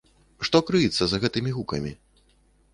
[0.47, 1.95] Што крыецца за гэтымі гукамі?